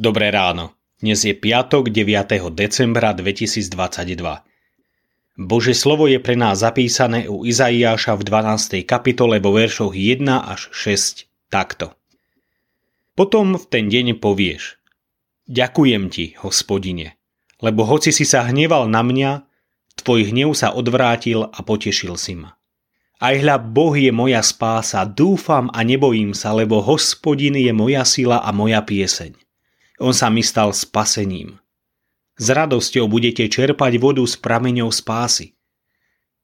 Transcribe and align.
Dobré 0.00 0.32
ráno. 0.32 0.80
Dnes 0.96 1.28
je 1.28 1.36
piatok 1.36 1.92
9. 1.92 2.56
decembra 2.56 3.12
2022. 3.12 4.16
Bože 5.36 5.76
slovo 5.76 6.08
je 6.08 6.16
pre 6.16 6.40
nás 6.40 6.64
zapísané 6.64 7.28
u 7.28 7.44
Izaiáša 7.44 8.16
v 8.16 8.24
12. 8.24 8.80
kapitole 8.88 9.44
vo 9.44 9.52
veršoch 9.52 9.92
1 9.92 10.24
až 10.24 10.72
6 10.72 11.28
takto. 11.52 11.92
Potom 13.12 13.60
v 13.60 13.64
ten 13.68 13.92
deň 13.92 14.16
povieš 14.24 14.80
Ďakujem 15.44 16.08
ti, 16.08 16.32
hospodine, 16.40 17.20
lebo 17.60 17.84
hoci 17.84 18.08
si 18.08 18.24
sa 18.24 18.48
hneval 18.48 18.88
na 18.88 19.04
mňa, 19.04 19.44
tvoj 20.00 20.32
hnev 20.32 20.56
sa 20.56 20.72
odvrátil 20.72 21.44
a 21.44 21.60
potešil 21.60 22.16
si 22.16 22.40
ma. 22.40 22.56
Aj 23.20 23.36
hľa 23.36 23.60
Boh 23.60 23.92
je 23.92 24.08
moja 24.08 24.40
spása, 24.40 25.04
dúfam 25.04 25.68
a 25.76 25.84
nebojím 25.84 26.32
sa, 26.32 26.56
lebo 26.56 26.80
hospodin 26.80 27.52
je 27.60 27.68
moja 27.76 28.00
sila 28.08 28.40
a 28.40 28.48
moja 28.48 28.80
pieseň. 28.80 29.49
On 30.00 30.16
sa 30.16 30.32
mi 30.32 30.40
stal 30.40 30.72
spasením. 30.72 31.60
S 32.40 32.48
radosťou 32.48 33.04
budete 33.04 33.44
čerpať 33.52 34.00
vodu 34.00 34.24
s 34.24 34.40
prameňou 34.40 34.88
spásy. 34.88 35.60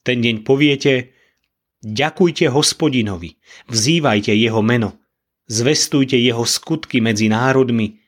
Ten 0.00 0.24
deň 0.24 0.40
poviete, 0.40 1.12
ďakujte 1.84 2.48
hospodinovi, 2.48 3.36
vzývajte 3.68 4.32
jeho 4.32 4.64
meno, 4.64 4.96
zvestujte 5.52 6.16
jeho 6.16 6.48
skutky 6.48 7.04
medzi 7.04 7.28
národmi, 7.28 8.00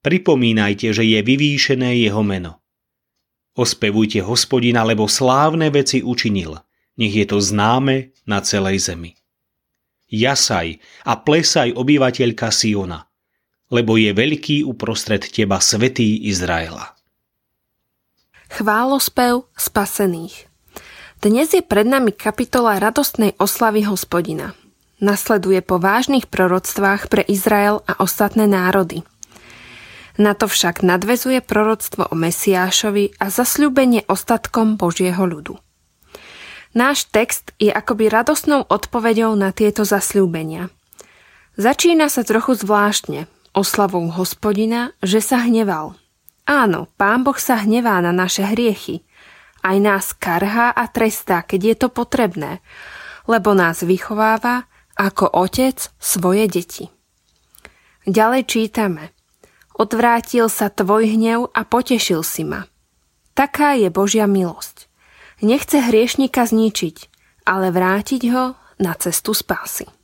pripomínajte, 0.00 0.96
že 0.96 1.04
je 1.04 1.20
vyvýšené 1.20 2.00
jeho 2.00 2.24
meno. 2.24 2.64
Ospevujte 3.52 4.24
hospodina, 4.24 4.80
lebo 4.80 5.04
slávne 5.04 5.68
veci 5.68 6.00
učinil, 6.00 6.56
nech 6.96 7.12
je 7.12 7.26
to 7.28 7.36
známe 7.36 8.16
na 8.24 8.40
celej 8.40 8.80
zemi. 8.80 9.12
Jasaj 10.08 10.80
a 11.04 11.12
plesaj 11.20 11.76
obyvateľka 11.76 12.48
Siona, 12.48 13.04
lebo 13.70 13.98
je 13.98 14.14
veľký 14.14 14.62
uprostred 14.62 15.26
teba 15.26 15.58
svetý 15.58 16.30
Izraela. 16.30 16.94
Chválospev 18.46 19.50
spasených 19.58 20.46
Dnes 21.18 21.50
je 21.50 21.66
pred 21.66 21.82
nami 21.82 22.14
kapitola 22.14 22.78
radostnej 22.78 23.34
oslavy 23.42 23.82
hospodina. 23.90 24.54
Nasleduje 25.02 25.60
po 25.60 25.76
vážnych 25.76 26.30
proroctvách 26.30 27.10
pre 27.10 27.26
Izrael 27.26 27.82
a 27.84 27.98
ostatné 28.00 28.48
národy. 28.48 29.02
Na 30.16 30.32
to 30.32 30.48
však 30.48 30.80
nadvezuje 30.80 31.44
proroctvo 31.44 32.08
o 32.08 32.14
Mesiášovi 32.16 33.20
a 33.20 33.28
zasľúbenie 33.28 34.08
ostatkom 34.08 34.80
Božieho 34.80 35.28
ľudu. 35.28 35.60
Náš 36.72 37.08
text 37.12 37.52
je 37.60 37.68
akoby 37.68 38.08
radostnou 38.08 38.64
odpoveďou 38.64 39.36
na 39.36 39.52
tieto 39.52 39.84
zasľúbenia. 39.84 40.72
Začína 41.60 42.08
sa 42.08 42.24
trochu 42.24 42.56
zvláštne, 42.56 43.28
oslavou 43.56 44.04
hospodina, 44.12 44.92
že 45.00 45.24
sa 45.24 45.40
hneval. 45.40 45.96
Áno, 46.44 46.86
pán 47.00 47.24
Boh 47.24 47.34
sa 47.40 47.58
hnevá 47.64 47.98
na 48.04 48.12
naše 48.12 48.44
hriechy. 48.44 49.02
Aj 49.64 49.74
nás 49.80 50.14
karhá 50.14 50.70
a 50.70 50.86
trestá, 50.86 51.42
keď 51.42 51.60
je 51.64 51.74
to 51.74 51.88
potrebné, 51.90 52.62
lebo 53.26 53.56
nás 53.56 53.82
vychováva 53.82 54.70
ako 54.94 55.32
otec 55.32 55.90
svoje 55.98 56.46
deti. 56.46 56.84
Ďalej 58.06 58.46
čítame. 58.46 59.10
Odvrátil 59.74 60.46
sa 60.46 60.70
tvoj 60.70 61.18
hnev 61.18 61.50
a 61.50 61.66
potešil 61.66 62.22
si 62.22 62.46
ma. 62.46 62.70
Taká 63.34 63.74
je 63.74 63.90
Božia 63.90 64.30
milosť. 64.30 64.86
Nechce 65.42 65.82
hriešnika 65.82 66.48
zničiť, 66.48 66.96
ale 67.44 67.74
vrátiť 67.74 68.22
ho 68.32 68.56
na 68.80 68.92
cestu 68.96 69.36
spásy. 69.36 69.95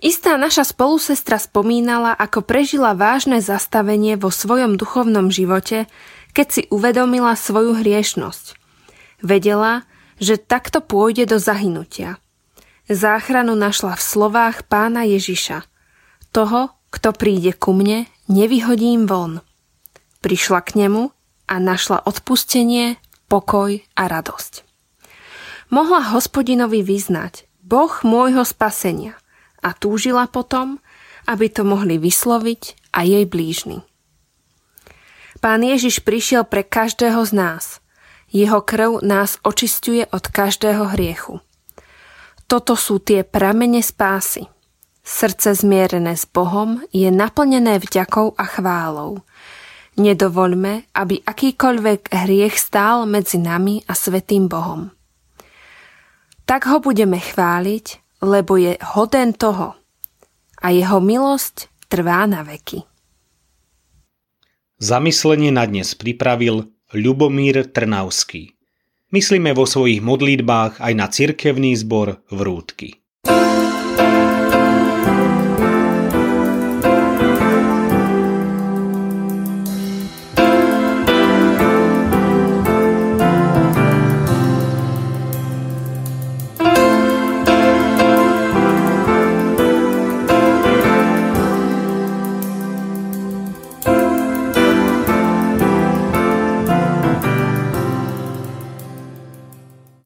Istá 0.00 0.40
naša 0.40 0.64
spolusestra 0.64 1.36
spomínala, 1.36 2.16
ako 2.16 2.40
prežila 2.40 2.96
vážne 2.96 3.44
zastavenie 3.44 4.16
vo 4.16 4.32
svojom 4.32 4.80
duchovnom 4.80 5.28
živote, 5.28 5.92
keď 6.32 6.46
si 6.48 6.62
uvedomila 6.72 7.36
svoju 7.36 7.76
hriešnosť. 7.76 8.56
Vedela, 9.20 9.84
že 10.16 10.40
takto 10.40 10.80
pôjde 10.80 11.28
do 11.28 11.36
zahynutia. 11.36 12.16
Záchranu 12.88 13.52
našla 13.52 14.00
v 14.00 14.02
slovách 14.02 14.64
pána 14.72 15.04
Ježiša. 15.04 15.68
Toho, 16.32 16.72
kto 16.88 17.12
príde 17.12 17.52
ku 17.52 17.76
mne, 17.76 18.08
nevyhodím 18.24 19.04
von. 19.04 19.44
Prišla 20.24 20.64
k 20.64 20.80
nemu 20.80 21.12
a 21.44 21.54
našla 21.60 22.08
odpustenie, 22.08 22.96
pokoj 23.28 23.84
a 24.00 24.02
radosť. 24.08 24.64
Mohla 25.68 26.16
hospodinovi 26.16 26.80
vyznať, 26.80 27.44
Boh 27.60 27.92
môjho 28.00 28.48
spasenia– 28.48 29.12
a 29.60 29.76
túžila 29.76 30.26
potom, 30.26 30.80
aby 31.28 31.52
to 31.52 31.62
mohli 31.62 32.00
vysloviť 32.00 32.92
a 32.96 33.06
jej 33.06 33.24
blížny. 33.28 33.84
Pán 35.40 35.64
Ježiš 35.64 36.04
prišiel 36.04 36.44
pre 36.44 36.60
každého 36.66 37.24
z 37.24 37.32
nás. 37.32 37.64
Jeho 38.30 38.60
krv 38.60 39.00
nás 39.00 39.40
očistuje 39.42 40.04
od 40.12 40.24
každého 40.28 40.92
hriechu. 40.94 41.40
Toto 42.50 42.76
sú 42.76 43.00
tie 43.00 43.22
pramene 43.24 43.80
spásy. 43.80 44.46
Srdce 45.00 45.54
zmierené 45.54 46.14
s 46.14 46.28
Bohom 46.28 46.82
je 46.92 47.08
naplnené 47.08 47.80
vďakou 47.80 48.36
a 48.36 48.44
chválou. 48.46 49.24
Nedovoľme, 49.98 50.92
aby 50.94 51.24
akýkoľvek 51.24 52.14
hriech 52.14 52.54
stál 52.60 53.08
medzi 53.08 53.40
nami 53.40 53.82
a 53.88 53.96
svetým 53.96 54.46
Bohom. 54.46 54.92
Tak 56.46 56.66
ho 56.68 56.82
budeme 56.82 57.18
chváliť 57.18 57.99
lebo 58.20 58.60
je 58.60 58.76
hoden 58.96 59.32
toho 59.32 59.74
a 60.60 60.66
jeho 60.68 61.00
milosť 61.00 61.88
trvá 61.88 62.28
na 62.28 62.44
veky. 62.44 62.84
Zamyslenie 64.80 65.52
na 65.52 65.64
dnes 65.68 65.92
pripravil 65.92 66.72
Ľubomír 66.92 67.68
Trnavský. 67.68 68.56
Myslíme 69.10 69.52
vo 69.52 69.66
svojich 69.66 70.00
modlitbách 70.00 70.80
aj 70.80 70.92
na 70.94 71.10
cirkevný 71.10 71.74
zbor 71.76 72.22
v 72.30 72.38
Rúdky. 72.40 72.99